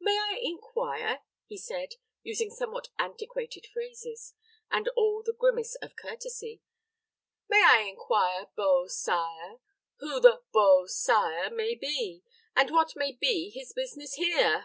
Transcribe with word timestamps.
"May 0.00 0.18
I 0.18 0.40
inquire," 0.42 1.22
he 1.46 1.56
said, 1.56 1.90
using 2.24 2.50
somewhat 2.50 2.88
antiquated 2.98 3.64
phrases, 3.72 4.34
and 4.72 4.88
all 4.96 5.22
the 5.22 5.32
grimace 5.38 5.76
of 5.76 5.94
courtesy, 5.94 6.60
"May 7.48 7.62
I 7.64 7.82
inquire, 7.82 8.48
Beau 8.56 8.88
Sire, 8.88 9.60
who 10.00 10.18
the 10.18 10.42
Beau 10.50 10.86
Sire 10.86 11.48
may 11.50 11.76
be, 11.76 12.24
and 12.56 12.72
what 12.72 12.96
may 12.96 13.12
be 13.12 13.50
his 13.50 13.72
business 13.72 14.14
here?" 14.14 14.64